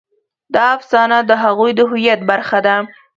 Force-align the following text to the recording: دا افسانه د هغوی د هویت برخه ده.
دا 0.53 0.63
افسانه 0.77 1.17
د 1.29 1.31
هغوی 1.43 1.71
د 1.75 1.79
هویت 1.89 2.19
برخه 2.29 2.59
ده. 2.65 2.75